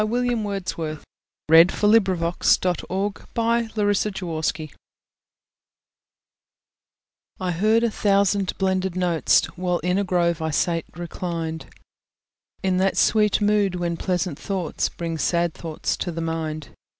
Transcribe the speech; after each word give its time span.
William 0.03 0.43
Wordsworth 0.43 1.03
Lines 1.47 1.75
Written 1.83 1.91
in 1.93 2.03
Early 2.09 2.31
Spring 2.41 3.21
I 7.39 7.51
HEARD 7.51 7.83
a 7.83 7.91
thousand 7.91 8.57
blended 8.57 8.95
notes, 8.95 9.45
While 9.55 9.77
in 9.81 9.99
a 9.99 10.03
grove 10.03 10.41
I 10.41 10.49
sate 10.49 10.87
reclined, 10.95 11.67
In 12.63 12.77
that 12.77 12.97
sweet 12.97 13.41
mood 13.41 13.75
when 13.75 13.95
pleasant 13.95 14.39
thoughts 14.39 14.89
Bring 14.89 15.19
sad 15.19 15.53
thoughts 15.53 15.95
to 15.97 16.11
the 16.11 16.19
mind. 16.21 16.69